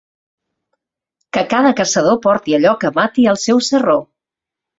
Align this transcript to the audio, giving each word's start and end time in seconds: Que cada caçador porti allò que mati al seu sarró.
Que 1.37 1.43
cada 1.51 1.73
caçador 1.81 2.17
porti 2.25 2.57
allò 2.59 2.73
que 2.85 2.93
mati 2.97 3.27
al 3.35 3.39
seu 3.45 3.63
sarró. 3.71 4.01